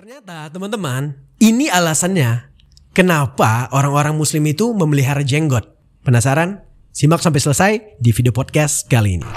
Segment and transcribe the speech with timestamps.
[0.00, 1.12] Ternyata teman-teman,
[1.44, 2.48] ini alasannya
[2.96, 5.76] kenapa orang-orang muslim itu memelihara jenggot.
[6.00, 6.64] Penasaran?
[6.88, 9.28] Simak sampai selesai di video podcast kali ini.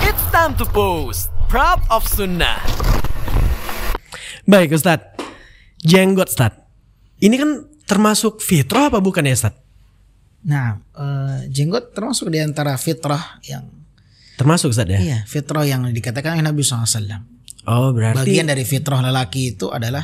[0.00, 1.28] It's time to post.
[1.52, 2.56] Proud of Sunnah.
[4.48, 5.12] Baik Ustadz,
[5.84, 6.64] jenggot Ustadz.
[7.20, 9.60] Ini kan termasuk fitrah apa bukan ya Ustadz?
[10.48, 13.68] Nah, eh, jenggot termasuk di antara fitrah yang
[14.40, 15.00] Termasuk Ustadz ya?
[15.04, 17.39] iya fitrah yang dikatakan oleh Nabi SAW.
[17.70, 20.02] Oh berarti Bagian dari fitrah lelaki itu adalah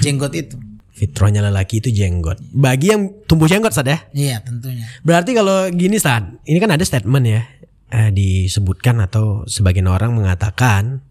[0.00, 0.56] jenggot itu.
[0.96, 2.40] fitrahnya lelaki itu jenggot.
[2.52, 3.98] Bagi yang tumbuh jenggot Ustadz ya?
[4.12, 4.84] Iya tentunya.
[5.00, 7.40] Berarti kalau gini Ustadz, ini kan ada statement ya
[7.88, 11.04] eh, disebutkan atau sebagian orang mengatakan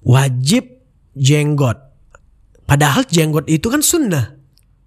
[0.00, 0.84] wajib
[1.16, 1.76] jenggot.
[2.64, 4.36] Padahal jenggot itu kan sunnah.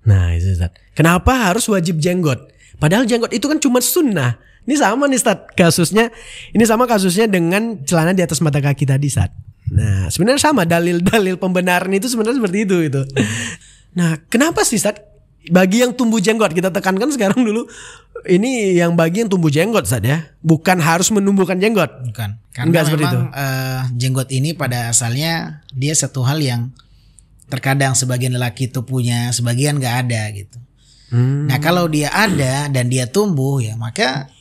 [0.06, 0.78] Nah itu Ustadz.
[0.94, 2.54] Kenapa harus wajib jenggot?
[2.78, 4.38] Padahal jenggot itu kan cuma sunnah.
[4.66, 6.10] Ini sama nih Ustadz kasusnya.
[6.54, 9.51] Ini sama kasusnya dengan celana di atas mata kaki tadi Ustadz.
[9.72, 13.02] Nah sebenarnya sama dalil-dalil pembenaran itu sebenarnya seperti itu itu.
[13.96, 15.10] Nah kenapa sih Ustadz?
[15.50, 17.66] Bagi yang tumbuh jenggot kita tekankan sekarang dulu.
[18.28, 20.18] Ini yang bagi yang tumbuh jenggot Ustadz ya.
[20.44, 21.90] Bukan harus menumbuhkan jenggot.
[22.08, 22.38] Bukan.
[22.52, 26.70] Karena Enggak seperti memang eh, jenggot ini pada asalnya dia satu hal yang
[27.48, 30.60] terkadang sebagian lelaki itu punya, sebagian nggak ada gitu.
[31.12, 31.48] Hmm.
[31.48, 34.32] Nah kalau dia ada dan dia tumbuh ya maka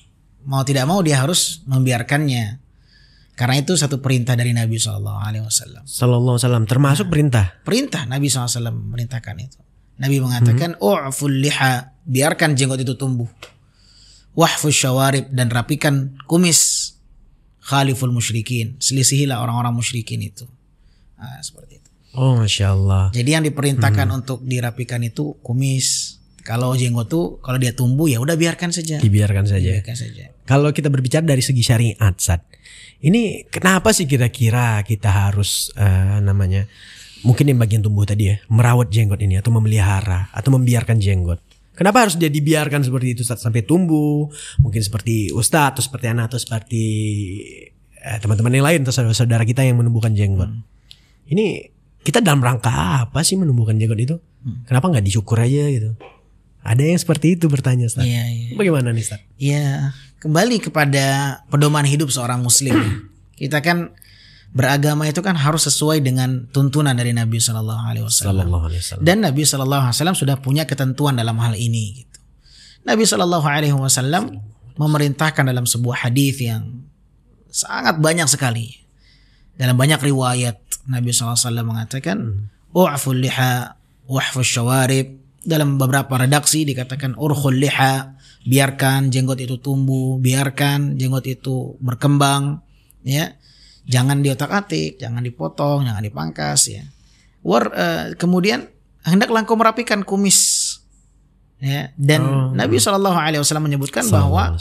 [0.47, 2.70] mau tidak mau dia harus membiarkannya.
[3.41, 5.89] Karena itu satu perintah dari Nabi Shallallahu Alaihi Wasallam.
[5.89, 7.57] Sallallahu alaihi wasallam termasuk perintah.
[7.65, 9.57] Perintah Nabi SAW memerintahkan itu.
[9.97, 13.29] Nabi mengatakan, "U'ful liha, biarkan jenggot itu tumbuh.
[14.37, 16.93] Wahfus syawarib dan rapikan kumis.
[17.61, 20.45] Khaliful musyrikin, selisihilah orang-orang musyrikin itu."
[21.21, 21.89] Nah, seperti itu.
[22.17, 23.13] Oh masya Allah.
[23.13, 26.10] Jadi yang diperintahkan untuk dirapikan itu kumis.
[26.41, 28.97] Kalau jenggot tuh kalau dia tumbuh ya udah biarkan saja.
[28.99, 29.81] Dibiarkan saja.
[29.81, 30.25] Biarkan saja.
[30.49, 32.43] Kalau kita berbicara dari segi syariat, Sat,
[33.05, 36.67] ini kenapa sih kira-kira kita harus eh, namanya
[37.23, 41.39] mungkin yang bagian tumbuh tadi ya merawat jenggot ini atau memelihara atau membiarkan jenggot?
[41.77, 44.29] Kenapa harus dia dibiarkan seperti itu Sat, sampai tumbuh?
[44.61, 46.85] Mungkin seperti ustadz atau seperti anak atau seperti
[48.01, 50.51] eh, teman-teman yang lain atau saudara-saudara kita yang menumbuhkan jenggot.
[51.31, 54.17] Ini kita dalam rangka apa sih menumbuhkan jenggot itu?
[54.65, 55.93] Kenapa nggak disyukur aja gitu?
[56.61, 58.05] Ada yang seperti itu bertanya, Ustaz.
[58.05, 58.49] Iya, iya.
[58.57, 59.21] Bagaimana nih, Ustaz?
[59.41, 62.77] Ya, kembali kepada pedoman hidup seorang muslim.
[63.41, 63.97] Kita kan
[64.51, 68.45] beragama itu kan harus sesuai dengan tuntunan dari Nabi Shallallahu Alaihi Wasallam.
[68.45, 69.05] Sallallahu alaihi wasallam.
[69.07, 72.03] Dan Nabi Shallallahu Alaihi Wasallam sudah punya ketentuan dalam hal ini.
[72.03, 72.19] Gitu.
[72.85, 74.43] Nabi Shallallahu Alaihi Wasallam
[74.77, 76.85] memerintahkan dalam sebuah hadis yang
[77.49, 78.81] sangat banyak sekali.
[79.57, 80.57] Dalam banyak riwayat
[80.89, 82.19] Nabi Shallallahu Alaihi Wasallam mengatakan,
[82.75, 83.77] "U'ful liha,
[84.09, 88.13] wahfus syawarib." Dalam beberapa redaksi dikatakan urkhul liha,
[88.45, 92.61] biarkan jenggot itu tumbuh, biarkan jenggot itu berkembang,
[93.01, 93.37] ya.
[93.89, 96.85] Jangan diotak-atik, jangan dipotong, jangan dipangkas, ya.
[97.41, 98.69] War, eh, kemudian
[99.01, 100.77] hendaklah engkau merapikan kumis.
[101.61, 102.53] Ya, dan Oh.
[102.57, 104.57] Nabi Shallallahu Alaihi Wasallam menyebutkan bahwa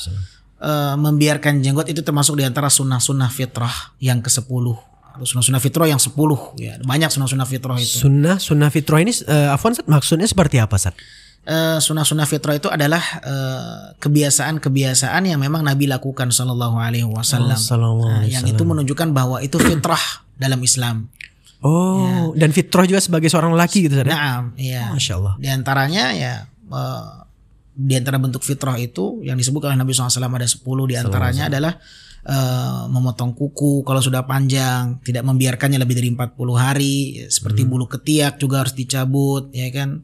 [0.59, 4.88] eh, membiarkan jenggot itu termasuk di antara sunnah-sunnah fitrah yang ke-10.
[5.25, 6.13] Sunnah-sunnah fitrah yang 10
[6.59, 6.77] ya.
[6.83, 8.07] Banyak sunnah-sunnah fitrah itu.
[8.07, 10.95] Sunnah sunnah fitrah ini eh, Afwan Sat, maksudnya seperti apa Sat?
[11.43, 17.57] Eh, sunnah-sunnah fitrah itu adalah eh, kebiasaan-kebiasaan yang memang Nabi lakukan sallallahu alaihi wasallam.
[17.57, 19.99] Oh, Nah, yang itu menunjukkan bahwa itu fitrah
[20.37, 21.09] dalam Islam.
[21.59, 24.07] Oh, dan fitrah juga sebagai seorang laki gitu Sat?
[24.07, 24.15] ya?
[24.15, 24.83] Nah, iya.
[24.95, 25.33] Masya Allah.
[25.35, 27.07] Di antaranya ya eh,
[27.79, 31.79] di antara bentuk fitrah itu yang disebut oleh Nabi SAW ada 10 di antaranya adalah
[32.25, 36.97] eh, memotong kuku kalau sudah panjang, tidak membiarkannya lebih dari 40 hari,
[37.31, 40.03] seperti bulu ketiak juga harus dicabut ya kan.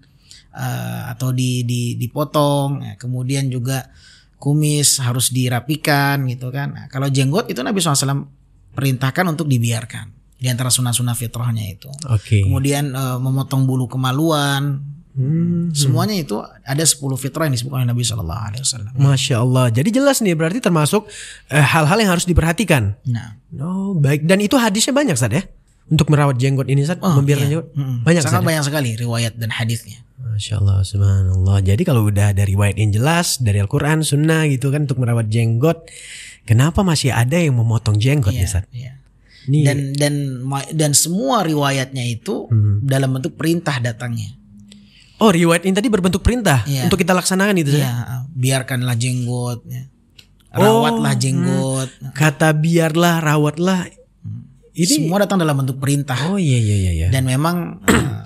[0.55, 2.93] Eh, atau di, di dipotong, ya.
[2.95, 3.91] kemudian juga
[4.39, 6.71] kumis harus dirapikan gitu kan.
[6.71, 8.23] Nah, kalau jenggot itu Nabi SAW
[8.71, 11.91] perintahkan untuk dibiarkan di antara sunnah-sunnah fitrahnya itu.
[12.07, 12.43] Oke.
[12.43, 14.79] Kemudian eh, memotong bulu kemaluan,
[15.15, 15.71] Hmm.
[15.71, 18.91] semuanya itu ada 10 fitrah yang disebut oleh Nabi Shallallahu Alaihi Wasallam.
[18.93, 19.65] Masya Allah.
[19.69, 21.07] Jadi jelas nih berarti termasuk
[21.47, 22.99] eh, hal-hal yang harus diperhatikan.
[23.05, 24.23] Nah, Oh baik.
[24.23, 25.47] Dan itu hadisnya banyak Sat ya?
[25.85, 27.51] Untuk merawat jenggot ini Sat, Oh, membiarkan iya.
[27.55, 27.67] jenggot.
[27.71, 27.97] Mm-mm.
[28.03, 28.47] Banyak sangat ya?
[28.51, 30.03] banyak sekali riwayat dan hadisnya.
[30.17, 31.57] Masya Allah, subhanallah.
[31.61, 35.87] Jadi kalau udah ada riwayat yang jelas dari Al-Quran, Sunnah gitu kan untuk merawat jenggot,
[36.43, 38.65] kenapa masih ada yang memotong jenggot ya Iya, Sat?
[38.69, 38.99] iya.
[39.45, 40.13] Ini Dan dan
[40.73, 42.81] dan semua riwayatnya itu Hmm.
[42.81, 44.33] dalam bentuk perintah datangnya.
[45.17, 46.85] Oh riwayat ini tadi berbentuk perintah Iya.
[46.85, 47.75] untuk kita laksanakan itu.
[47.75, 49.87] Ya, biarkanlah jenggot, ya.
[50.51, 51.89] Oh, rawatlah jenggot.
[52.11, 53.91] Kata biarlah, rawatlah.
[54.71, 56.15] Ini Semua datang dalam bentuk perintah.
[56.25, 56.91] oh iya iya iya.
[56.93, 57.07] iya.
[57.07, 58.23] Dan memang eh,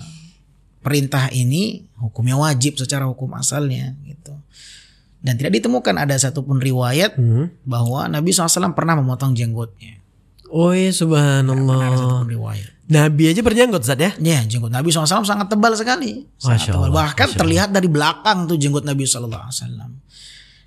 [0.80, 4.34] perintah ini hukumnya wajib secara hukum asalnya gitu.
[5.20, 7.52] Dan tidak ditemukan ada satupun riwayat Hmm.
[7.62, 10.00] bahwa Nabi SAW pernah memotong jenggotnya.
[10.48, 11.90] Oh iya Pernah ada subhanallah.
[11.92, 12.70] satupun riwayat.
[12.90, 14.10] Nabi aja berjenggot Ustaz ya.
[14.18, 16.26] Ya, jenggot Nabi SAW sangat tebal sekali.
[16.36, 16.90] Sangat Masya tebal.
[16.90, 19.46] Allah, Bahkan terlihat dari belakang tuh jenggot Nabi SAW.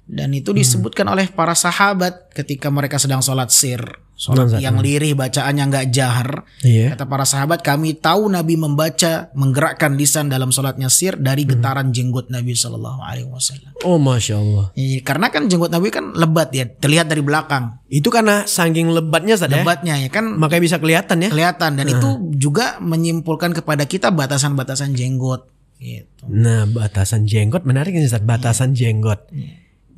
[0.03, 3.79] Dan itu disebutkan oleh para sahabat ketika mereka sedang sholat sir.
[4.23, 6.47] Sholat yang lirih, bacaannya nggak jahar.
[6.63, 6.95] Iya.
[6.95, 12.31] Kata para sahabat, kami tahu Nabi membaca, menggerakkan lisan dalam sholatnya sir dari getaran jenggot
[12.31, 13.75] Nabi Shallallahu Alaihi Wasallam.
[13.83, 14.71] Oh masya Allah.
[14.79, 17.83] Iya, Karena kan jenggot Nabi kan lebat ya, terlihat dari belakang.
[17.91, 19.59] Itu karena saking lebatnya Ustaz ya.
[19.59, 21.29] Lebatnya ya kan Makanya bisa kelihatan ya.
[21.29, 22.09] kelihatan dan itu
[22.39, 25.51] juga menyimpulkan kepada kita batasan-batasan jenggot.
[25.83, 26.23] Gitu.
[26.31, 29.27] Nah, batasan jenggot menarik ini Ustaz, batasan jenggot.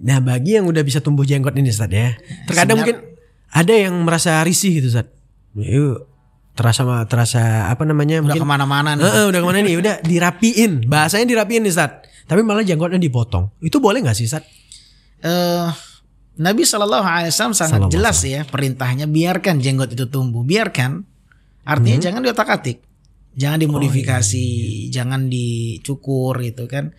[0.01, 2.17] Nah, bagi yang udah bisa tumbuh jenggot ini Ustaz ya.
[2.49, 3.14] Terkadang mungkin
[3.51, 5.07] ada yang merasa risih gitu Ustaz.
[5.55, 6.07] Yuk,
[6.55, 9.03] terasa terasa apa namanya Udah mungkin ke mana-mana nih.
[9.03, 9.75] Heeh, udah ke mana nih?
[9.79, 10.71] Udah dirapiin.
[10.91, 11.91] Bahasanya dirapiin nih Ustaz.
[12.25, 13.53] Tapi malah jenggotnya dipotong.
[13.61, 14.43] Itu boleh nggak sih Ustaz?
[15.21, 15.67] Eh,
[16.35, 21.07] Nabi Shallallahu Alaihi Wasallam sangat jelas ya perintahnya biarkan jenggot itu tumbuh, biarkan.
[21.65, 22.77] Artinya jangan diotak atik,
[23.33, 24.47] jangan dimodifikasi,
[24.93, 26.93] jangan dicukur gitu kan.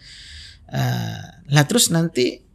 [0.67, 1.21] Eh,
[1.53, 2.46] lah terus nanti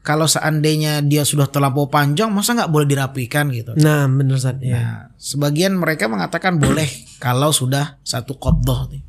[0.00, 3.76] kalau seandainya dia sudah terlampau panjang, masa nggak boleh dirapikan gitu?
[3.76, 4.56] Nah, bener Ustaz.
[4.64, 4.72] Ya.
[4.80, 6.88] Nah, sebagian mereka mengatakan boleh
[7.20, 9.04] kalau sudah satu koddoh nih.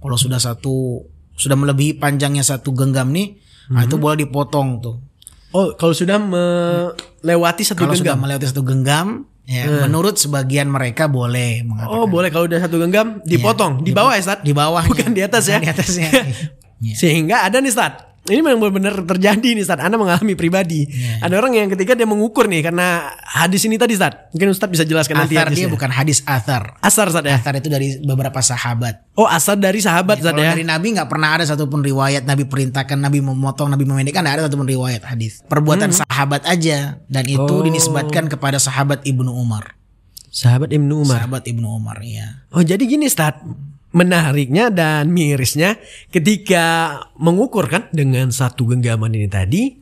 [0.00, 1.04] Kalau sudah satu
[1.36, 3.38] sudah melebihi panjangnya satu genggam nih,
[3.70, 4.96] nah itu boleh dipotong tuh.
[5.52, 8.24] Oh, kalau sudah melewati satu Kalau sudah genggam.
[8.24, 9.06] melewati satu genggam,
[9.44, 14.16] ya menurut sebagian mereka boleh mengatakan Oh, boleh kalau udah satu genggam dipotong di bawah
[14.16, 15.60] ya di bawah Bukan di atas ya.
[15.60, 16.08] di atasnya.
[16.82, 16.94] Iya.
[16.98, 18.11] Sehingga ada nih Ustaz.
[18.22, 19.82] Ini memang benar-benar terjadi nih Ustaz.
[19.82, 20.86] Anda mengalami pribadi.
[20.86, 21.26] Iya.
[21.26, 24.30] Ada orang yang ketika dia mengukur nih karena hadis ini tadi Ustaz.
[24.30, 25.74] Mungkin Ustaz bisa jelaskan nanti Athar dia hadisnya.
[25.74, 26.78] bukan hadis athar.
[26.78, 27.34] Asar Ustaz ya.
[27.34, 29.10] Athar itu dari beberapa sahabat.
[29.18, 30.54] Oh, asar dari sahabat Ustaz Kalau ya.
[30.54, 34.44] dari Nabi nggak pernah ada satupun riwayat Nabi perintahkan Nabi memotong, Nabi memendekkan, nggak ada
[34.46, 35.42] satupun riwayat hadis.
[35.50, 36.06] Perbuatan Hmm.
[36.06, 37.66] sahabat aja dan itu Oh.
[37.66, 39.74] dinisbatkan kepada sahabat Ibnu Umar.
[40.30, 41.26] Sahabat Ibnu Umar.
[41.26, 42.46] Sahabat Ibnu Umar ya.
[42.54, 43.34] Oh, jadi gini Ustaz.
[43.92, 45.76] Menariknya dan mirisnya
[46.08, 49.81] ketika mengukur kan dengan satu genggaman ini tadi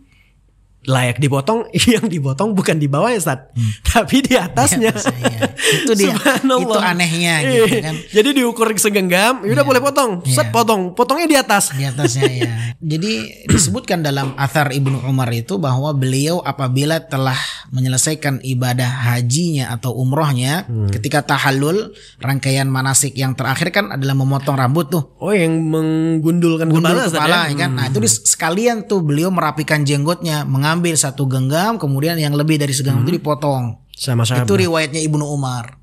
[0.82, 3.53] layak dipotong yang dipotong bukan di bawah ya Ustaz,
[3.85, 4.91] tapi di atasnya.
[4.91, 5.41] Iya.
[5.85, 6.17] Itu dia.
[6.41, 7.82] Itu anehnya gitu Iya.
[7.82, 7.94] kan.
[8.11, 10.25] Jadi diukur segenggam, ya udah boleh potong.
[10.25, 10.53] Set Iya.
[10.53, 10.82] potong.
[10.93, 11.71] Potongnya di atas.
[11.71, 12.49] di atasnya ya.
[12.93, 13.12] Jadi
[13.44, 17.37] disebutkan dalam athar Ibnu Umar itu bahwa beliau apabila telah
[17.71, 20.88] menyelesaikan ibadah hajinya atau umrohnya Hmm.
[20.88, 25.12] ketika tahallul rangkaian manasik yang terakhir kan adalah memotong rambut tuh.
[25.17, 27.53] Oh, yang menggundulkan Gundul kepala, kepala ya?
[27.53, 27.71] ya kan.
[27.77, 32.70] Nah, itu dis- sekalian tuh beliau merapikan jenggotnya, mengambil satu genggam kemudian yang lebih dari
[32.70, 33.82] segenggam itu dipotong.
[33.90, 34.46] Sama-sama.
[34.46, 35.82] Itu riwayatnya Ibnu Umar.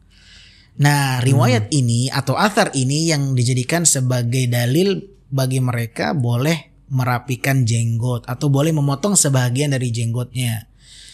[0.79, 1.79] Nah, riwayat Hmm.
[1.83, 8.71] ini atau athar ini yang dijadikan sebagai dalil bagi mereka boleh merapikan jenggot atau boleh
[8.71, 10.66] memotong sebagian dari jenggotnya.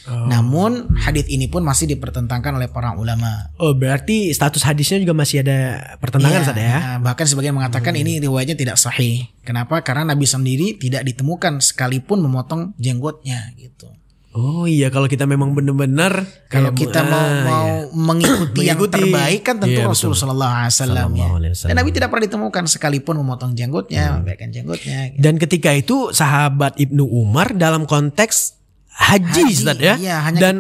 [0.04, 0.28] Oh.
[0.28, 3.56] Namun hadis ini pun masih dipertentangkan oleh para ulama.
[3.56, 6.76] Oh, berarti status hadisnya juga masih ada pertentangan Iya, Ustaz ya?
[6.76, 9.32] nah, bahkan sebagian mengatakan ini riwayatnya tidak sahih.
[9.42, 9.80] Kenapa?
[9.80, 13.88] Karena Nabi sendiri tidak ditemukan sekalipun memotong jenggotnya gitu.
[14.34, 17.94] Oh iya kalau kita memang benar-benar Kalau kita mau ah, mau iya.
[17.94, 20.26] mengikuti yang terbaik kan tentu Iya, Rasul betul.
[20.26, 21.10] Shallallahu Alaihi Wasallam.
[21.14, 21.28] ya.
[21.30, 21.70] Sallallahu.
[21.70, 24.50] Dan Nabi tidak pernah ditemukan sekalipun memotong jenggotnya, Hmm.
[24.50, 25.00] jenggotnya.
[25.14, 25.22] gitu.
[25.22, 28.63] Dan ketika itu sahabat Ibnu Umar dalam konteks
[28.94, 29.94] haji, Haji, Ustaz ya.
[29.98, 30.56] iya, hanya- Dan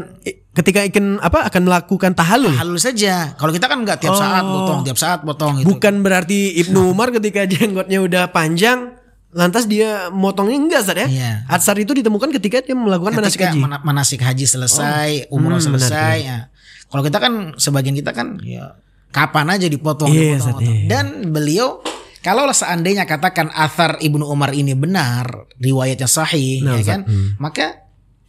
[0.52, 2.52] ketika ikan apa akan melakukan tahalul.
[2.52, 3.34] Halus saja.
[3.34, 5.66] Kalau kita kan nggak tiap saat potong, tiap saat potong gitu.
[5.66, 5.70] Oh.
[5.74, 8.98] Bukan berarti Ibnu Umar ketika jenggotnya udah panjang
[9.30, 11.08] lantas dia motongnya enggak Ustaz ya.
[11.08, 11.32] Iya.
[11.48, 13.62] Atsar itu ditemukan ketika dia melakukan manasik Ketika haji.
[13.62, 16.16] mana- manasik haji selesai, umroh Hmm, selesai.
[16.22, 16.38] ya.
[16.86, 18.78] Kalau kita kan sebagian kita kan ya
[19.10, 20.74] kapan aja dipotong, Iya, dipotong, Ustaz, potong.
[20.76, 20.88] iya.
[20.88, 21.82] Dan beliau
[22.22, 27.02] kalau seandainya katakan athar Ibnu Umar ini benar, riwayatnya sahih, Nah, ya kan?
[27.36, 27.83] Maka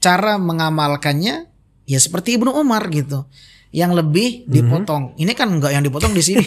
[0.05, 1.49] cara mengamalkannya
[1.85, 3.25] ya seperti Ibnu Umar gitu.
[3.73, 4.51] Yang lebih Mhm.
[4.53, 5.05] dipotong.
[5.17, 6.45] Ini kan enggak yang dipotong di sini.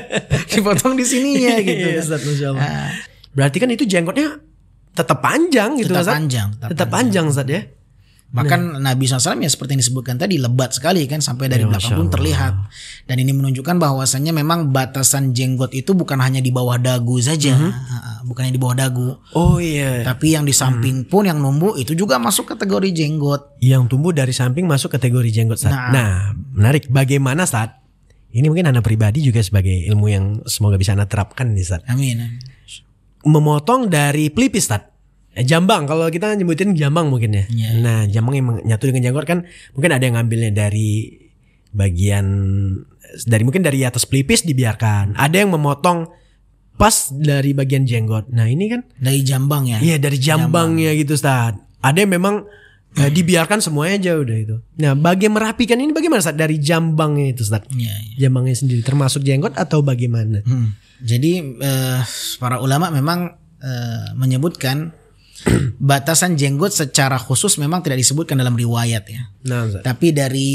[0.54, 1.84] dipotong di sininya gitu.
[1.84, 2.02] Iya, kan.
[2.02, 2.62] Ustaz, Masya Allah.
[2.62, 2.88] Nah,
[3.30, 4.38] Berarti kan itu jenggotnya
[4.90, 6.14] tetap panjang gitu Tetap Ustaz.
[6.14, 7.60] panjang, tetap Tetap panjang Ustaz ya.
[8.34, 11.94] Bahkan Nabi SAW ya seperti yang disebutkan tadi lebat sekali kan sampai dari Ya, belakang
[11.94, 12.52] pun terlihat.
[13.06, 17.70] Dan ini menunjukkan bahwasannya memang batasan jenggot itu bukan hanya di bawah dagu saja, Mhm.
[17.70, 20.02] Ha, bukan hanya di bawah dagu, Oh iya.
[20.02, 23.54] tapi yang di samping pun yang numbuh itu juga masuk kategori jenggot.
[23.62, 25.72] yang tumbuh dari samping masuk kategori jenggot saat.
[25.72, 25.90] Nah.
[25.94, 26.14] Nah,
[26.52, 26.90] menarik.
[26.90, 27.80] Bagaimana saat
[28.30, 32.42] ini mungkin anda pribadi juga sebagai ilmu yang semoga bisa anda terapkan nih saat Amin.
[33.22, 34.90] memotong dari pelipis saat.
[35.34, 37.44] Eh, jambang kalau kita nyebutin jambang mungkin ya.
[37.50, 39.38] Iya, Nah, jambang yang nyatu dengan jenggot kan
[39.74, 41.10] mungkin ada yang ngambilnya dari
[41.74, 42.26] bagian
[43.26, 45.18] dari mungkin dari atas pelipis dibiarkan.
[45.18, 46.06] Ada yang memotong
[46.78, 48.30] pas dari bagian jenggot.
[48.30, 49.78] Nah, ini kan Dari jambang ya.
[49.82, 51.58] Iya dari jambangnya gitu Ustaz.
[51.82, 52.46] Ada yang memang
[52.94, 54.56] Eh, dibiarkan semuanya aja udah itu.
[54.78, 57.66] Nah, bagian merapikan ini bagaimana Ustaz dari jambangnya itu Ustaz?
[57.74, 58.16] Iya, iya.
[58.26, 60.46] Jambangnya sendiri termasuk jenggot atau bagaimana?
[60.46, 60.78] Hmm.
[61.02, 62.00] Jadi eh,
[62.38, 64.94] para ulama memang eh, menyebutkan
[65.80, 69.22] batasan jenggot secara khusus memang tidak disebutkan dalam riwayat ya.
[69.44, 69.80] Nah.
[69.84, 70.50] Tapi dari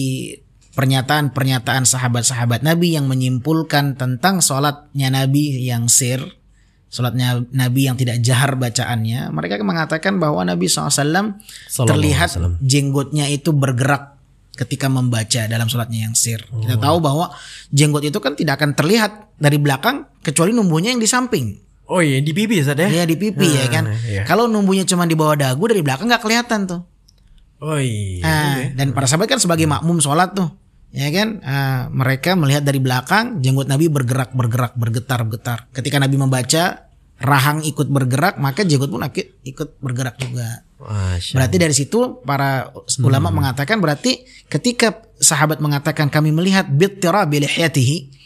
[0.74, 6.24] pernyataan-pernyataan sahabat-sahabat Nabi yang menyimpulkan tentang sholatnya Nabi yang sir,
[6.88, 11.36] sholatnya Nabi yang tidak jahar bacaannya, mereka mengatakan bahwa Nabi SAW Sallallahu
[11.84, 12.56] terlihat alaihi wasallam.
[12.64, 14.20] jenggotnya itu bergerak
[14.56, 16.44] ketika membaca dalam sholatnya yang sir.
[16.44, 17.32] Kita tahu bahwa
[17.72, 21.69] jenggot itu kan tidak akan terlihat dari belakang kecuali numbuhnya yang di samping.
[21.90, 23.02] Oh iya di pipi Ustaz ya?
[23.02, 23.90] Ya di pipi ya kan.
[24.06, 24.22] iya.
[24.22, 26.82] Kalau numbuhnya cuma di bawah dagu dari belakang nggak kelihatan tuh.
[27.60, 28.24] Oh iya.
[28.24, 30.48] Ah, dan para sahabat kan sebagai makmum sholat tuh,
[30.96, 31.44] ya kan?
[31.44, 35.60] Ah, mereka melihat dari belakang jenggot Nabi bergerak, bergerak, bergetar, bergetar.
[35.76, 36.88] Ketika Nabi membaca,
[37.20, 39.04] rahang ikut bergerak, maka jenggot pun
[39.44, 40.64] ikut, bergerak juga.
[40.80, 42.72] Masya Berarti dari situ para
[43.04, 48.19] ulama mengatakan berarti ketika sahabat mengatakan kami melihat bittira bilihyatihi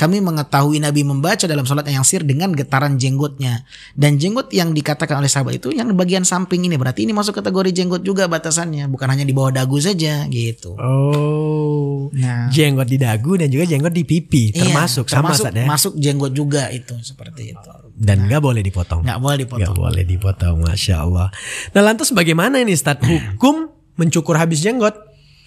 [0.00, 5.20] kami mengetahui Nabi membaca dalam sholat yang sir dengan getaran jenggotnya dan jenggot yang dikatakan
[5.20, 9.06] oleh sahabat itu yang bagian samping ini berarti ini masuk kategori jenggot juga batasannya bukan
[9.06, 10.72] hanya di bawah dagu saja gitu.
[10.80, 12.08] Oh.
[12.12, 12.48] Nah.
[12.48, 15.64] Jenggot di dagu dan juga jenggot di pipi Iya, termasuk sama termasuk ya.
[15.68, 17.70] masuk jenggot juga itu seperti itu.
[17.92, 19.04] Dan nggak boleh dipotong.
[19.04, 19.76] Nggak boleh Nggak dipotong.
[19.76, 21.28] boleh dipotong, masya Allah.
[21.70, 24.96] Nah lantas bagaimana ini Ustaz hukum mencukur habis jenggot?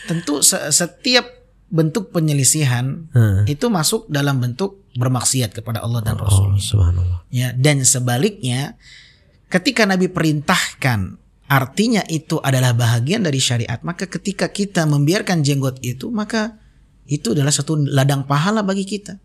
[0.06, 1.26] Tentu se- setiap
[1.70, 3.44] bentuk penyelisihan Hmm.
[3.50, 6.54] itu masuk dalam bentuk bermaksiat kepada Allah dan Rasul.
[6.54, 7.26] Oh subhanallah.
[7.34, 8.78] Ya, dan sebaliknya
[9.50, 11.18] ketika Nabi perintahkan
[11.50, 16.58] artinya itu adalah bahagian dari syariat, maka ketika kita membiarkan jenggot itu, maka
[17.10, 19.20] itu adalah satu ladang pahala bagi kita.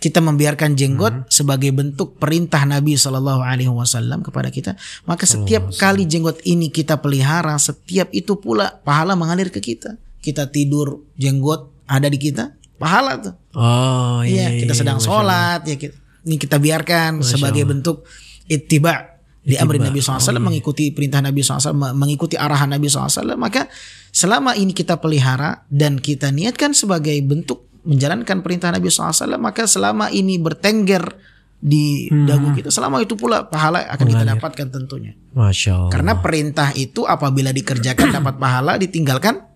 [0.00, 4.72] Kita membiarkan jenggot sebagai bentuk perintah Nabi Shallallahu Alaihi Wasallam kepada kita,
[5.04, 10.00] maka setiap kali jenggot ini kita pelihara, setiap itu pula pahala mengalir ke kita.
[10.20, 13.34] Kita tidur jenggot ada di kita, pahala tuh.
[13.52, 14.60] Oh Iya, iya.
[14.60, 18.04] kita sedang Masya sholat ya kita, ini kita biarkan sebagai bentuk
[18.46, 23.66] ittiba di amri Nabi SAW mengikuti perintah Nabi SAW me- mengikuti arahan Nabi SAW maka
[24.10, 30.12] selama ini kita pelihara dan kita niatkan sebagai bentuk menjalankan perintah Nabi SAW maka selama
[30.12, 31.16] ini bertengger
[31.56, 35.90] di dagu kita selama itu pula pahala akan kita dapatkan tentunya Masya Allah.
[35.90, 39.49] karena perintah itu apabila dikerjakan dapat pahala ditinggalkan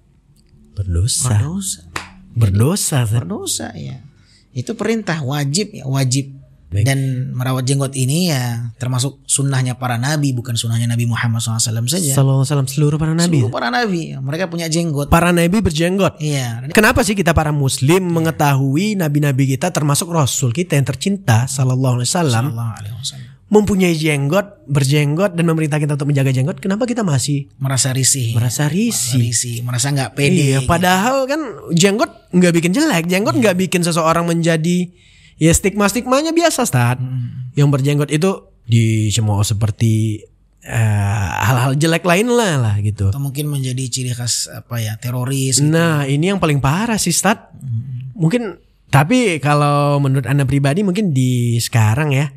[0.74, 1.38] berdosa.
[1.38, 1.80] dosa
[2.34, 3.06] Berdosa.
[3.06, 3.14] Ustaz.
[3.14, 4.02] berdosa ya.
[4.50, 6.34] Itu perintah wajib ya, wajib.
[6.74, 12.18] Dan merawat jenggot ini ya termasuk sunnahnya para nabi bukan sunnahnya Nabi Muhammad SAW saja.
[12.18, 13.46] Sallallahu alaihi wasallam seluruh para nabi.
[13.46, 15.06] Seluruh para nabi mereka punya jenggot.
[15.06, 16.18] Para nabi berjenggot.
[16.18, 16.66] Iya.
[16.74, 22.10] Kenapa sih kita para muslim mengetahui nabi-nabi kita termasuk rasul kita yang tercinta sallallahu alaihi
[22.10, 23.33] wasallam Sallallahu alaihi wasallam.
[23.52, 28.32] Mempunyai jenggot, berjenggot dan memerintah kita untuk menjaga jenggot, kenapa kita masih Merasa risih.
[28.32, 29.20] merasa risih?
[29.20, 30.56] risih, merasa nggak pede.
[30.56, 34.88] Iya, padahal kan jenggot nggak bikin jelek, jenggot nggak bikin seseorang menjadi
[35.36, 36.98] ya stigma-stigmanya biasa, Stad.
[37.54, 38.30] Yang berjenggot itu
[38.64, 40.24] dicemooh seperti
[40.64, 43.12] eh, hal-hal jelek lain lah lah gitu.
[43.12, 45.60] Atau mungkin menjadi ciri khas apa ya teroris.
[45.60, 47.52] Nah, ini yang paling parah sih, Stad.
[48.16, 48.56] Mungkin
[48.88, 52.32] tapi kalau menurut Anda pribadi mungkin di sekarang ya.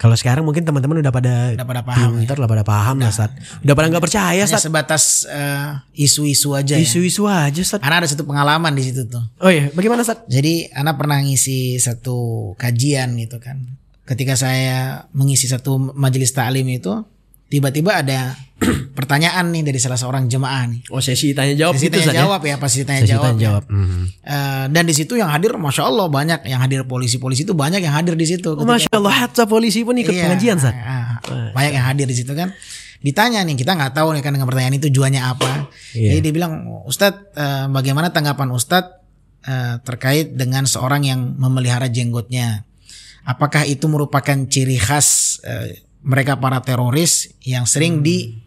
[0.00, 2.24] Kalau sekarang mungkin teman-teman udah pada Udah pada paham ya.
[2.24, 3.36] pinter lah pada paham lah, Stad.
[3.60, 4.64] Udah pada nggak percaya, Stad.
[4.64, 6.80] sebatas eh, isu-isu aja ya.
[6.80, 7.84] Isu-isu aja, Stad.
[7.84, 9.20] Karena ada satu pengalaman di situ tuh.
[9.44, 10.24] Oh iya, bagaimana, Stad?
[10.24, 13.60] Jadi Ana pernah ngisi satu kajian gitu kan.
[14.08, 17.04] Ketika saya mengisi satu majelis taklim itu,
[17.50, 18.38] tiba-tiba ada
[18.98, 20.80] pertanyaan nih dari salah seorang jemaah nih.
[20.92, 22.20] Oh, sesi tanya jawab Sesi gitu, tanya ya?
[22.28, 23.24] jawab ya, pasti tanya Sesi jawab.
[23.26, 23.44] tanya ya.
[23.48, 23.64] jawab.
[23.72, 24.02] Mhm.
[24.20, 27.96] Eh, dan di situ yang hadir, masya Allah banyak yang hadir polisi-polisi itu banyak yang
[27.96, 28.52] hadir di situ.
[28.54, 30.76] Oh, Masya Allah, hatta polisi pun ikut Iya, pengajian, Stad.
[30.76, 31.18] ah,
[31.50, 32.52] banyak yang hadir di situ kan.
[33.00, 35.72] Ditanya nih, kita nggak tahu nih kan dengan pertanyaan itu tujuannya apa.
[35.96, 36.14] Iya.
[36.14, 36.52] Jadi dia bilang,
[36.84, 38.92] Ustadz, eh, bagaimana tanggapan Ustadz
[39.40, 42.68] eh, terkait dengan seorang yang memelihara jenggotnya?
[43.24, 48.40] Apakah itu merupakan ciri khas eh, mereka para teroris yang sering di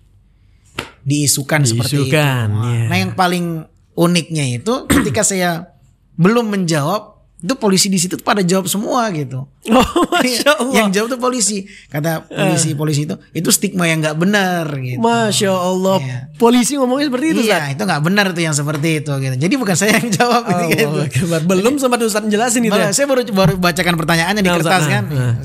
[1.03, 2.03] diisukan seperti itu?
[2.09, 2.83] Diisukan, iya.
[2.89, 5.69] Nah, yang paling uniknya itu ketika saya
[6.15, 9.43] belum menjawab, itu polisi di situ pada jawab semua gitu.
[9.67, 10.79] Oh, Masya Allah.
[10.79, 11.67] Yang jawab tuh polisi.
[11.91, 15.03] Kata polisi-polisi itu itu stigma yang nggak benar gitu.
[15.03, 15.99] Masya Allah.
[15.99, 16.19] Iya.
[16.39, 19.35] Polisi ngomongnya seperti itu, iya, itu nggak benar tuh yang seperti itu gitu.
[19.35, 20.87] Jadi bukan saya yang jawab ketika itu.
[20.87, 21.39] Allah Akbar.
[21.43, 22.71] Belum sempat Ustaz jelasin itu.
[22.71, 22.95] Ya?
[22.95, 25.03] saya baru baru bacakan pertanyaannya di Nah, kertas Ustaz, kan.
[25.11, 25.35] nah,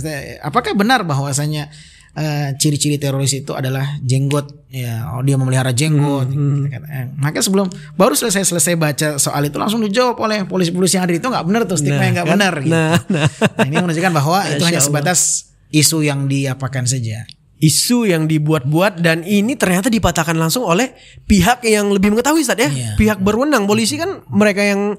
[0.46, 1.66] Apakah benar bahwasanya
[2.14, 6.82] eh, ciri-ciri teroris itu adalah jenggot ya oh, dia memelihara jenggot Hmm, gitu kan.
[6.86, 11.18] Eh, maka sebelum baru selesai selesai baca soal itu langsung dijawab oleh polisi-polisi yang hadir
[11.18, 12.72] itu nggak benar tuh stigma yang nggak benar gitu.
[12.72, 13.26] Nah, nah.
[13.28, 17.24] Nah, ini menunjukkan bahwa itu hanya sebatas isu yang diapakan saja.
[17.58, 20.94] isu yang dibuat-buat dan ini ternyata dipatahkan langsung oleh
[21.26, 22.70] pihak yang lebih mengetahui Ustaz ya.
[22.70, 22.94] Iya.
[22.94, 23.66] Pihak berwenang.
[23.66, 24.94] Polisi kan mereka yang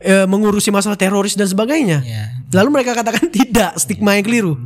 [0.00, 2.00] eh, mengurusi masalah teroris dan sebagainya.
[2.00, 2.24] Iya.
[2.56, 4.56] Lalu mereka katakan tidak, stigma yang keliru.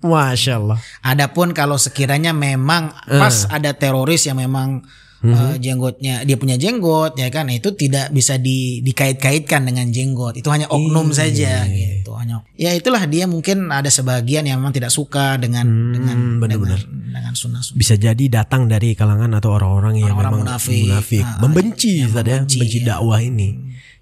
[0.00, 0.78] Masya Allah.
[1.00, 3.16] Adapun kalau sekiranya memang Eh.
[3.16, 4.86] pas ada teroris yang memang
[5.18, 10.46] eh, jenggotnya dia punya jenggot ya kan itu tidak bisa di, dikait-kaitkan dengan jenggot itu
[10.46, 14.94] hanya oknum Iya, saja gitu hanya ya itulah dia mungkin ada sebagian yang memang tidak
[14.94, 16.78] suka dengan dengan Hmm, benar-benar.
[16.78, 21.24] dengan, dengan sunnah-sunnah Bisa jadi datang dari kalangan atau orang-orang yang Orang-orang memang munafik.
[21.26, 22.86] Ah, membenci, Ustaz ya, membenci, membenci ya.
[22.88, 23.48] dakwah ini.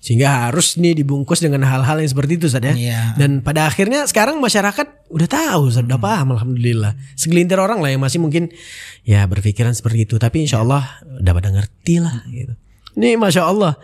[0.07, 2.75] Sehingga harus nih dibungkus dengan hal-hal yang seperti itu Ustaz ya.
[2.79, 3.01] Iya.
[3.19, 6.95] Dan pada akhirnya sekarang masyarakat udah tahu, Ustaz, udah paham alhamdulillah.
[7.19, 8.55] Segelintir orang lah yang masih mungkin
[9.03, 12.55] ya berpikiran seperti itu, tapi insya Allah udah pada ngerti lah gitu.
[12.95, 13.75] Ini masya Allah.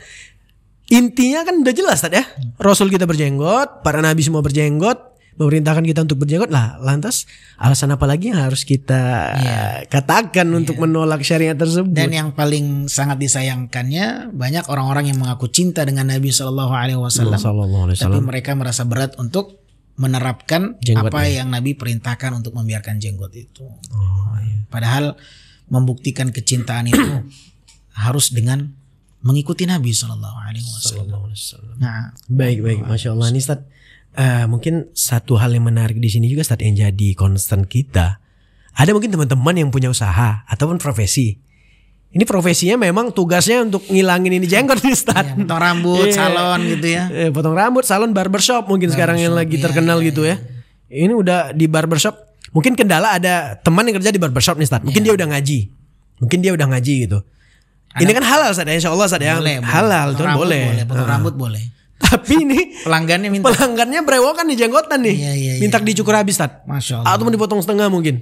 [0.95, 2.23] Intinya kan udah jelas Ustaz ya.
[2.55, 6.77] Rasul kita berjenggot, para nabi semua berjenggot, memerintahkan kita untuk berjenggot lah.
[6.81, 7.25] Lantas
[7.57, 9.33] alasan apa lagi yang harus kita
[9.89, 11.93] katakan untuk menolak syariat tersebut?
[11.93, 17.41] dan yang paling sangat disayangkannya banyak orang-orang yang mengaku cinta dengan Nabi Shallallahu Alaihi Wasallam
[17.97, 19.63] tapi mereka merasa berat untuk
[19.97, 21.13] menerapkan Jenggotnya.
[21.13, 23.69] apa yang Nabi perintahkan untuk membiarkan jenggot itu.
[23.93, 24.65] Oh, iya.
[24.73, 25.21] Padahal
[25.69, 27.13] membuktikan kecintaan itu
[28.05, 28.73] harus dengan
[29.23, 31.79] mengikuti Nabi Shallallahu Alaihi Wasallam.
[31.79, 33.31] Nah, Baik baik, masya Allah.
[33.31, 33.61] Ustaz,
[34.15, 38.21] eh, mungkin satu hal yang menarik di sini juga Ustaz yang jadi concern kita.
[38.73, 41.37] Ada mungkin teman-teman yang punya usaha ataupun profesi.
[42.13, 45.25] Ini profesinya memang tugasnya untuk ngilangin ini jenggot nih Ustaz.
[45.25, 46.17] ya, potong rambut, Iya.
[46.17, 47.03] salon gitu ya.
[47.09, 50.37] Eh, potong rambut, salon barbershop mungkin sekarang yang lagi iya, terkenal gitu ya.
[50.93, 52.13] Ini udah di barbershop.
[52.53, 54.85] Mungkin kendala ada teman yang kerja di barbershop nih Ustaz.
[54.85, 55.09] Mungkin Iya.
[55.09, 55.59] dia udah ngaji.
[56.21, 57.19] Mungkin dia udah ngaji gitu.
[57.93, 59.37] Ini kan halal Ustaz ya, insya Allah ya.
[59.37, 59.69] Boleh, boleh.
[59.69, 60.65] halal Potong rambut boleh.
[60.85, 61.65] Potong rambut boleh.
[62.03, 63.47] Tapi ini Pelanggannya minta.
[63.49, 65.15] pelanggannya brewokan nih jenggotan nih.
[65.15, 66.63] Iya, iya, Minta dicukur habis Ustaz.
[66.67, 67.15] Masya Allah.
[67.15, 68.21] Atau mau dipotong setengah mungkin.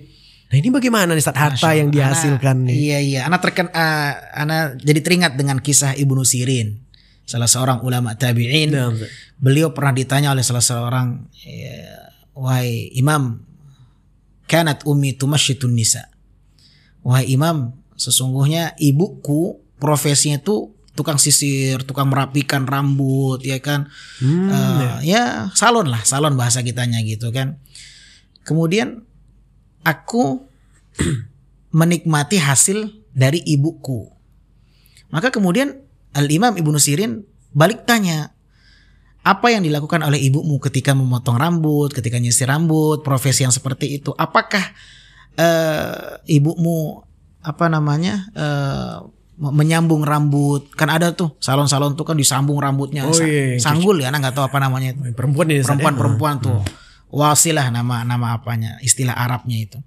[0.51, 2.75] Nah ini bagaimana nih Ustaz harta yang dihasilkan Ana- nih?
[2.77, 6.83] Iya iya, anak terken ah, ana jadi teringat dengan kisah Ibnu Sirin,
[7.23, 8.71] salah seorang ulama tabi'in.
[8.75, 8.91] Nah.
[9.39, 13.41] Beliau pernah ditanya oleh salah seorang ya, wahai Imam,
[14.45, 16.11] kanat ummi tumasyitun nisa.
[17.00, 23.89] Wahai Imam, sesungguhnya ibuku profesinya itu tukang sisir, tukang merapikan rambut, ya kan?
[24.19, 27.57] Hmm, Eh, ya salon lah, salon bahasa kitanya gitu kan.
[28.45, 29.07] Kemudian
[29.87, 30.45] aku
[31.79, 34.11] menikmati hasil dari ibuku.
[35.11, 35.75] Maka kemudian
[36.15, 37.23] Al-Imam Ibnu Sirin
[37.55, 38.35] balik tanya,
[39.21, 44.11] apa yang dilakukan oleh ibumu ketika memotong rambut, ketika nyisir rambut, profesi yang seperti itu?
[44.17, 44.63] Apakah
[45.39, 47.05] eh, ibumu
[47.41, 48.97] apa namanya eh,
[49.41, 50.69] menyambung rambut?
[50.76, 54.37] Kan ada tuh salon-salon tuh kan disambung rambutnya, Oh, Sa- iya, yang sanggul ya, nggak
[54.37, 55.17] tahu apa namanya itu.
[55.17, 55.69] Perempuan nih Ustaz ya?
[55.81, 56.61] perempuan-perempuan tuh.
[57.11, 59.79] Wasilah nama nama apanya istilah Arabnya itu.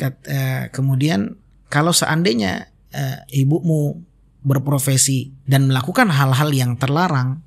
[0.00, 1.40] Eh, kemudian
[1.72, 4.00] kalau seandainya eh, ibumu
[4.40, 7.44] berprofesi dan melakukan hal-hal yang terlarang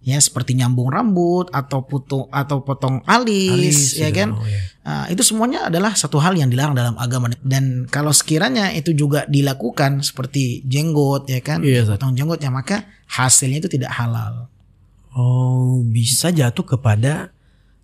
[0.00, 4.44] ya seperti nyambung rambut atau putu atau potong alis, Alis, ya kan Oh.
[4.80, 9.28] Nah, itu semuanya adalah satu hal yang dilarang dalam agama dan kalau sekiranya itu juga
[9.28, 12.00] dilakukan seperti jenggot ya kan Ustaz.
[12.00, 14.48] potong jenggotnya maka hasilnya itu tidak halal
[15.14, 17.34] Oh bisa jatuh kepada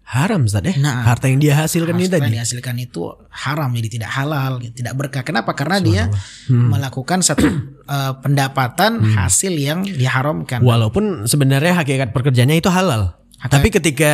[0.06, 0.74] haram Ustaz ya.
[0.76, 1.02] Nah.
[1.04, 2.30] harta yang dia hasilkan ini tadi.
[2.32, 6.02] dihasilkan itu haram jadi tidak halal gitu, tidak berkah kenapa karena dia
[6.46, 6.70] Hmm.
[6.70, 7.42] melakukan satu
[7.88, 13.18] eh, pendapatan hasil yang diharamkan Walaupun sebenarnya hakikat pekerjaannya itu halal.
[13.36, 14.12] Hakikat- Tapi ketika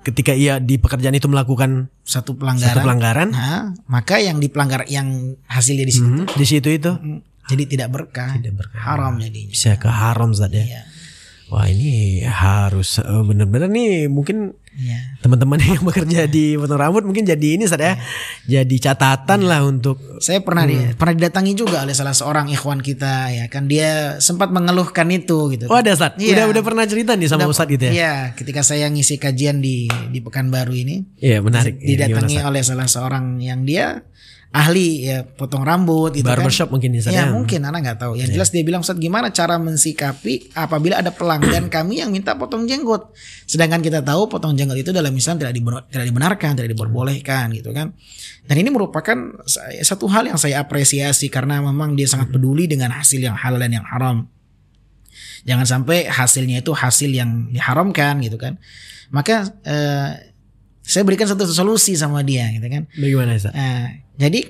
[0.00, 5.06] ketika ia di pekerjaan itu melakukan satu pelanggaran, satu pelanggaran Nah, maka yang dipelanggar yang
[5.44, 8.80] hasilnya di situ hmm, di situ itu hmm, jadi tidak berkah, Tidak berkah.
[8.82, 10.64] haram jadinya bisa ke haram Ustaz ya.
[10.64, 10.82] Iya.
[11.48, 15.18] Wah ini harus eh, bener-bener nih mungkin Iya.
[15.18, 17.98] teman-teman yang bekerja di potong rambut mungkin jadi ini Ustaz ya.
[18.46, 20.70] Jadi catatan lah untuk Saya pernah Hmm.
[20.70, 25.50] di, pernah didatangi juga oleh salah seorang ikhwan kita ya kan dia sempat mengeluhkan itu
[25.50, 25.66] gitu.
[25.66, 26.14] Oh ada Ustaz.
[26.16, 26.30] Iya.
[26.36, 27.92] Udah udah pernah cerita nih sama Udah- Ustaz gitu ya.
[27.92, 31.74] Iya, ketika saya ngisi kajian di di Pekanbaru ini, Iya menarik.
[31.74, 31.90] Iya, gimana,
[32.22, 32.46] didatangi Ustaz?
[32.46, 34.06] oleh salah seorang yang dia
[34.58, 36.74] ahli ya potong rambut gitu Barbershop kan.
[36.74, 37.30] mungkin Ustaz Ya ya.
[37.30, 38.12] mungkin anak nggak tahu.
[38.18, 42.66] Yang jelas dia bilang Ustaz gimana cara mensikapi apabila ada pelanggan kami yang minta potong
[42.66, 43.14] jenggot.
[43.46, 47.70] Sedangkan kita tahu potong jenggot itu dalam Islam tidak diben- tidak dibenarkan, tidak diperbolehkan gitu
[47.70, 47.94] kan.
[48.44, 49.14] Dan ini merupakan
[49.46, 53.62] sa- satu hal yang saya apresiasi karena memang dia sangat peduli dengan hasil yang halal
[53.62, 54.26] dan yang haram.
[55.46, 58.58] Jangan sampai hasilnya itu hasil yang diharamkan gitu kan.
[59.08, 60.10] Maka eh,
[60.82, 62.88] saya berikan satu solusi sama dia gitu kan.
[62.92, 63.52] Bagaimana Ustaz?
[63.52, 64.40] Nah, jadi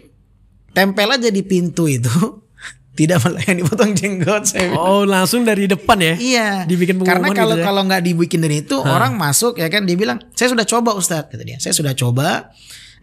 [0.72, 2.10] tempel aja di pintu itu
[2.98, 4.74] tidak melayani potong jenggot saya.
[4.74, 4.80] bilang.
[4.82, 6.14] Oh langsung dari depan ya?
[6.18, 6.48] Iya.
[6.66, 7.64] Dibikin Karena pengumuman kalau gitu ya?
[7.70, 11.30] kalau nggak dibikin dari itu orang masuk ya kan dia bilang saya sudah coba Ustadz
[11.30, 11.62] kata dia.
[11.62, 12.50] Saya sudah coba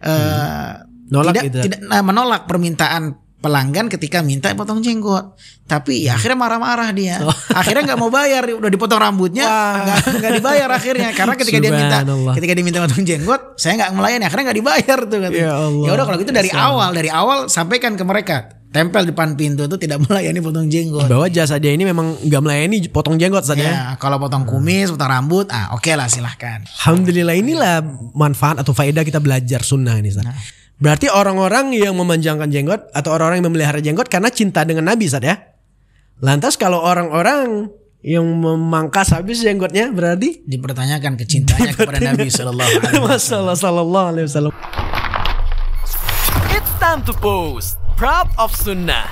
[0.04, 1.14] eh Hmm.
[1.22, 1.58] Nolak tidak gitu.
[1.70, 5.36] tidak nah, menolak permintaan pelanggan ketika minta potong jenggot.
[5.66, 7.18] Tapi ya akhirnya marah-marah dia.
[7.26, 7.34] Oh.
[7.58, 9.50] Akhirnya nggak mau bayar, udah dipotong rambutnya,
[9.98, 11.98] nggak dibayar akhirnya karena ketika dia minta
[12.38, 15.42] ketika dia minta potong jenggot, saya nggak melayani, akhirnya nggak dibayar tuh katanya.
[15.42, 15.90] Ya Allah.
[15.90, 19.74] udah kalau gitu dari awal, dari awal sampaikan ke mereka, tempel di depan pintu itu
[19.74, 21.10] tidak melayani potong jenggot.
[21.10, 23.66] Bahwa jasa dia ini memang nggak melayani potong jenggot saja.
[23.66, 26.62] Ya, kalau potong kumis, potong rambut, ah oke lah silahkan.
[26.62, 27.82] Alhamdulillah inilah
[28.14, 30.14] manfaat atau faedah kita belajar sunnah ini.
[30.14, 30.30] Ustaz.
[30.76, 35.24] Berarti orang-orang yang memanjangkan jenggot atau orang-orang yang memelihara jenggot karena cinta dengan Nabi Ustaz
[35.24, 35.56] ya.
[36.20, 37.72] Lantas kalau orang-orang
[38.04, 43.08] yang memangkas habis jenggotnya berarti Dipertanyakan kecintanya kepada Nabi Shallallahu Alaihi Wasallam.
[43.08, 44.54] Masalah sallallahu alaihi wasallam.
[46.52, 49.08] It's time to post Proud of Sunnah.